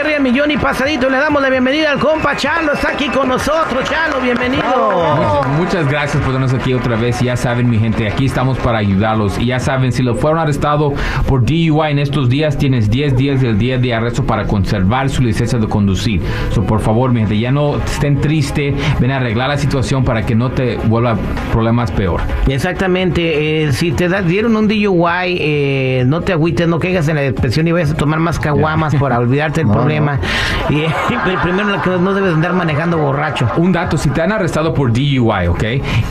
[0.00, 1.10] a Millón y Pasadito.
[1.10, 2.72] Le damos la bienvenida al compa Chalo.
[2.72, 4.18] Está aquí con nosotros, Chalo.
[4.22, 4.62] Bienvenido.
[4.64, 7.20] Muchas, muchas gracias por darnos aquí otra vez.
[7.20, 9.38] Ya saben, mi gente, aquí estamos para ayudarlos.
[9.38, 10.94] Y ya saben, si lo fueron arrestado
[11.28, 15.22] por DUI en estos días, tienes 10 días del día de arresto para conservar su
[15.22, 16.22] licencia de conducir.
[16.50, 18.74] So, por favor, mi gente, ya no estén tristes.
[19.00, 21.16] Ven a arreglar la situación para que no te vuelva
[21.52, 22.22] problemas peor.
[22.48, 23.64] Exactamente.
[23.66, 27.22] eh, si te da- dieron un DUI, eh, no te agüites, no caigas en la
[27.22, 29.89] depresión y vayas a tomar más caguamas para olvidarte del problema.
[29.90, 30.90] Y eh,
[31.42, 33.48] primero que no debes andar manejando borracho.
[33.56, 35.64] Un dato, si te han arrestado por DUI, ¿ok?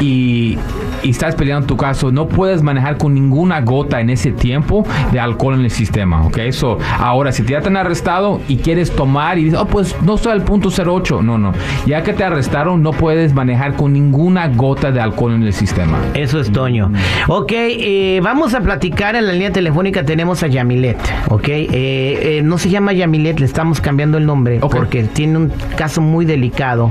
[0.00, 0.58] Y,
[1.02, 5.20] y estás peleando tu caso, no puedes manejar con ninguna gota en ese tiempo de
[5.20, 6.38] alcohol en el sistema, ¿ok?
[6.50, 10.14] So, ahora, si ya te han arrestado y quieres tomar y dices, oh, pues no
[10.16, 11.52] estoy al punto 08, no, no.
[11.86, 15.98] Ya que te arrestaron, no puedes manejar con ninguna gota de alcohol en el sistema.
[16.14, 16.90] Eso es Toño.
[17.28, 20.04] Ok, eh, vamos a platicar en la línea telefónica.
[20.04, 20.98] Tenemos a Yamilet.
[21.28, 25.52] Ok, eh, eh, no se llama Yamilet, le estamos cambiando el nombre porque tiene un
[25.76, 26.90] caso muy delicado.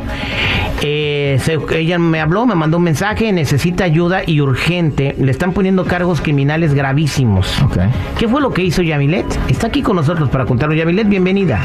[0.82, 3.95] Se- ella me habló, me mandó un mensaje, necesita ayuda
[4.26, 5.16] y urgente.
[5.18, 7.62] Le están poniendo cargos criminales gravísimos.
[7.62, 7.78] Ok.
[8.18, 9.26] ¿Qué fue lo que hizo Yamilet?
[9.50, 10.76] Está aquí con nosotros para contarlo.
[10.76, 11.62] Yamilet, bienvenida.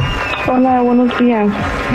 [0.46, 1.48] Hola, buenos días.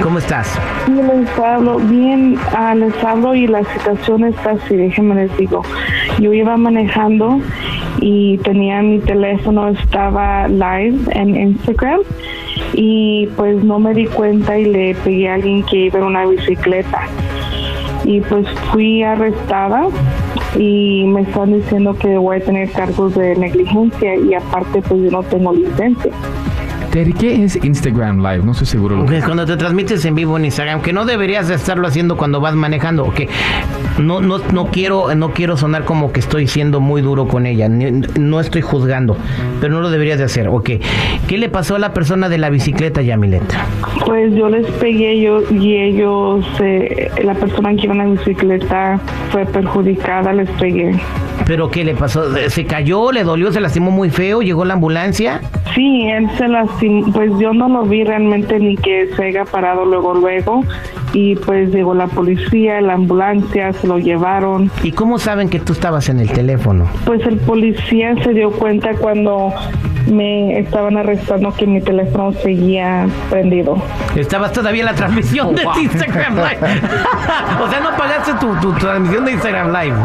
[0.04, 0.60] ¿Cómo estás?
[0.86, 5.64] Sí, les hablo bien, ah, les hablo y la situación está así, déjenme les digo.
[6.20, 7.40] Yo iba manejando
[8.02, 12.02] y tenía mi teléfono, estaba live en Instagram
[12.74, 16.26] y pues no me di cuenta y le pegué a alguien que iba en una
[16.26, 17.08] bicicleta.
[18.06, 19.88] Y pues fui arrestada
[20.58, 25.12] y me están diciendo que voy a tener cargos de negligencia y aparte pues yo
[25.12, 26.12] no tengo licencia.
[26.96, 28.40] Terry, ¿qué es Instagram Live?
[28.46, 28.96] No estoy seguro.
[28.96, 31.86] lo que- Ok, Cuando te transmites en vivo en Instagram, que no deberías de estarlo
[31.90, 33.24] haciendo cuando vas manejando, ok.
[34.00, 37.68] No, no, no quiero, no quiero sonar como que estoy siendo muy duro con ella,
[37.68, 39.18] ni- no estoy juzgando,
[39.60, 40.70] pero no lo deberías de hacer, ok.
[41.28, 43.44] ¿Qué le pasó a la persona de la bicicleta, Yamilet?
[44.06, 49.02] Pues yo les pegué yo y ellos, eh, la persona que iba en la bicicleta
[49.32, 50.94] fue perjudicada, les pegué.
[51.46, 52.24] ¿Pero qué le pasó?
[52.50, 53.12] ¿Se cayó?
[53.12, 53.52] ¿Le dolió?
[53.52, 54.42] ¿Se lastimó muy feo?
[54.42, 55.42] ¿Llegó la ambulancia?
[55.76, 59.86] Sí, él se lastimó, pues yo no lo vi realmente ni que se haya parado
[59.86, 60.64] luego, luego.
[61.14, 64.72] Y pues llegó la policía, la ambulancia, se lo llevaron.
[64.84, 66.88] ¿Y cómo saben que tú estabas en el teléfono?
[67.06, 69.54] Pues el policía se dio cuenta cuando
[70.12, 73.78] me estaban arrestando que mi teléfono seguía prendido.
[74.16, 75.74] Estabas todavía en la transmisión de wow.
[75.80, 76.60] Instagram Live.
[77.64, 79.96] o sea, no pagaste tu, tu transmisión de Instagram Live.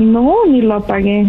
[0.00, 1.26] No, ni lo apagué.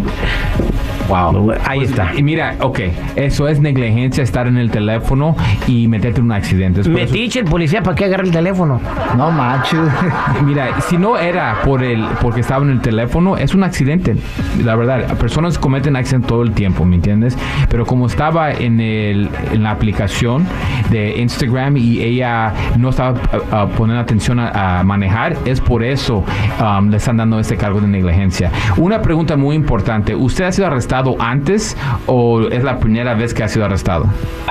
[1.12, 1.52] Wow.
[1.66, 2.14] Ahí está.
[2.16, 2.80] Y mira, ok,
[3.16, 5.36] eso es negligencia, estar en el teléfono
[5.66, 6.80] y meterte en un accidente.
[6.80, 8.80] Es Metiche el policía para que agarre el teléfono.
[9.18, 9.78] No manches.
[10.42, 14.16] Mira, si no era por el porque estaba en el teléfono, es un accidente.
[14.64, 17.36] La verdad, personas cometen accidentes todo el tiempo, ¿me entiendes?
[17.68, 20.46] Pero como estaba en, el, en la aplicación
[20.90, 23.20] de Instagram y ella no estaba
[23.50, 26.24] ah, poniendo atención a, a manejar, es por eso
[26.58, 28.50] um, le están dando este cargo de negligencia.
[28.78, 31.76] Una pregunta muy importante, ¿usted ha sido arrestado antes
[32.06, 34.06] o es la primera vez que ha sido arrestado?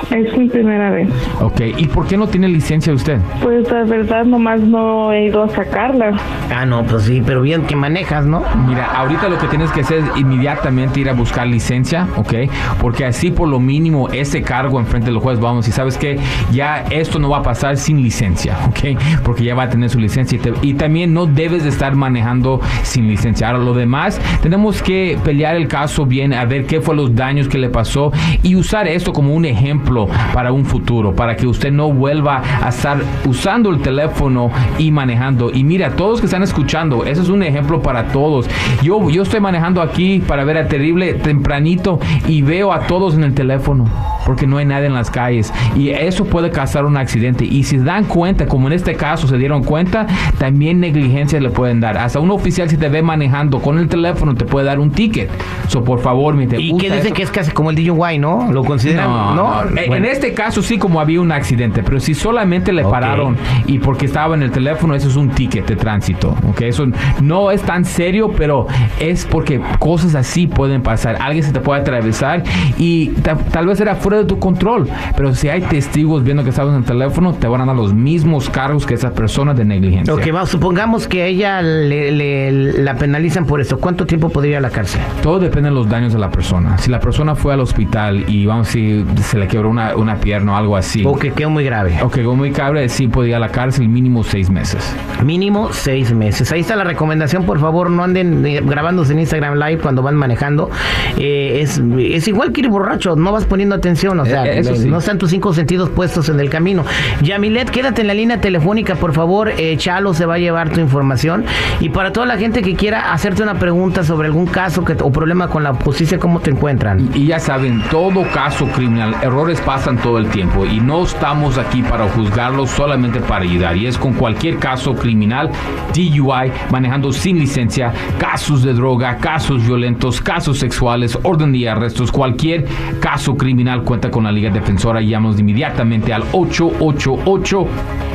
[0.10, 1.10] Es mi primera vez.
[1.42, 3.20] Ok, ¿y por qué no tiene licencia usted?
[3.42, 6.12] Pues la verdad nomás no he ido a sacarla.
[6.54, 8.44] Ah, no, pues sí, pero bien que manejas, ¿no?
[8.68, 12.34] Mira, ahorita lo que tienes que hacer es inmediatamente ir a buscar licencia, ¿ok?
[12.82, 16.20] Porque así por lo mínimo ese cargo enfrente de los jueces vamos y sabes que
[16.52, 18.98] ya esto no va a pasar sin licencia, ¿ok?
[19.24, 21.96] Porque ya va a tener su licencia y, te- y también no debes de estar
[21.96, 23.48] manejando sin licencia.
[23.48, 27.47] Ahora lo demás, tenemos que pelear el caso bien, a ver qué fue los daños
[27.47, 28.11] que le pasó
[28.41, 32.70] y usar esto como un ejemplo para un futuro, para que usted no vuelva a
[32.70, 35.52] estar usando el teléfono y manejando.
[35.53, 38.47] Y mira, todos que están escuchando, eso es un ejemplo para todos.
[38.82, 43.23] Yo, yo estoy manejando aquí para ver a Terrible tempranito y veo a todos en
[43.23, 43.85] el teléfono
[44.26, 47.78] porque no hay nadie en las calles y eso puede causar un accidente y si
[47.78, 50.08] dan cuenta como en este caso se dieron cuenta
[50.38, 54.35] también negligencia le pueden dar hasta un oficial si te ve manejando con el teléfono
[54.35, 55.29] te puede dar un ticket
[55.68, 58.52] so por favor mi Y que dicen que es casi como el DUI, ¿no?
[58.52, 59.35] Lo consideran, ¿no?
[59.35, 59.70] no, no.
[59.79, 59.96] En- Bueno.
[59.96, 62.91] En este caso sí como había un accidente, pero si solamente le Ok.
[62.91, 63.38] pararon
[63.68, 66.62] y porque estaba en el teléfono, eso es un ticket de tránsito, ¿ok?
[66.62, 66.85] Eso
[67.22, 68.68] no es tan serio, pero
[69.00, 71.18] es porque cosas así pueden pasar.
[71.22, 72.44] Alguien se te puede atravesar
[72.78, 76.49] y ta- tal vez era fuera de tu control, pero si hay testigos viendo que
[76.49, 79.63] estabas en el teléfono, te van a dar los mismos cargos que esa persona de
[79.63, 80.13] negligencia.
[80.13, 83.78] Ok, vamos, supongamos que a ella le, le- la penalizan por esto.
[83.79, 84.99] ¿Cuánto tiempo podría ir a la cárcel?
[85.23, 86.78] Todo depende de los daños de la persona.
[86.78, 90.53] Si la persona fue al hospital y vamos si se le quebró una, una pierna
[90.53, 91.03] o algo así.
[91.05, 91.97] O que quedó muy grave.
[92.03, 94.93] Ok, como muy cabre, sí podía ir a la cárcel mínimo seis meses.
[95.23, 96.52] Mínimo seis meses.
[96.52, 100.16] Ahí está la recomendación, por favor, no anden eh, grabándose en Instagram Live cuando van
[100.16, 100.69] manejando.
[101.17, 104.01] Eh, es, es igual que ir borracho, no vas poniendo atención.
[104.02, 104.90] Atención, o sea, Eh, sí.
[104.90, 106.84] no están tus cinco sentidos puestos en el camino.
[107.22, 109.50] Yamilet, quédate en la línea telefónica, por favor.
[109.58, 111.46] Eh, Chalo se va a llevar tu información.
[111.80, 115.12] Y para toda la gente que quiera hacerte una pregunta sobre algún caso que, o
[115.12, 117.09] problema con la justicia, ¿cómo te encuentran?
[117.14, 121.82] Y ya saben, todo caso criminal, errores pasan todo el tiempo y no estamos aquí
[121.84, 123.78] para juzgarlos, solamente para ayudar.
[123.78, 125.50] Y es con cualquier caso criminal,
[125.94, 132.66] DUI, manejando sin licencia, casos de droga, casos violentos, casos sexuales, orden de arrestos, cualquier
[133.00, 135.02] caso criminal cuenta con la Liga Defensora.
[135.02, 137.67] Llámanos inmediatamente al 888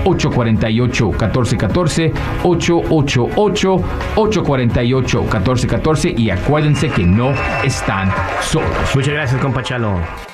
[0.07, 2.13] 848 1414
[2.43, 3.75] 888
[4.17, 8.71] 848 1414 y acuérdense que no están solos.
[8.95, 10.26] Muchas gracias, compa Chalo.